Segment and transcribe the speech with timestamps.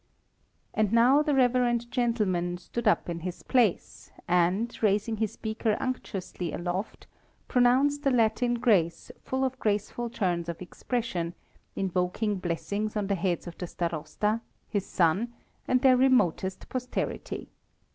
[0.73, 6.51] And now the reverend gentleman stood up in his place, and, raising his beaker unctuously
[6.53, 7.05] aloft,
[7.47, 11.35] pronounced a Latin grace full of graceful turns of expression,
[11.75, 15.33] invoking blessings on the heads of the Starosta, his son,
[15.67, 17.49] and their remotest posterity.